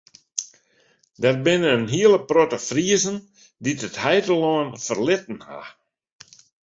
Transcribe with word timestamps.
Der 1.23 1.33
binne 1.45 1.69
in 1.79 1.85
hiele 1.93 2.19
protte 2.29 2.59
Friezen 2.67 3.17
dy't 3.63 3.85
it 3.87 3.97
heitelân 4.03 4.69
ferlitten 4.85 5.39
ha. 5.47 5.61